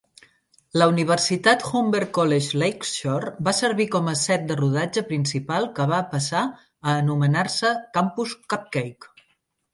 La 0.81 0.85
universitat 0.91 1.65
Humber 1.79 1.99
College 2.17 2.61
Lakeshore 2.61 3.33
va 3.49 3.53
servir 3.59 3.87
com 3.97 4.09
a 4.13 4.17
set 4.23 4.47
de 4.53 4.57
rodatge 4.63 5.05
principal, 5.11 5.69
que 5.77 5.87
va 5.93 6.01
passar 6.17 6.43
a 6.55 6.97
anomenar-se 7.05 7.73
Campus 8.01 8.37
Cupcake. 8.55 9.15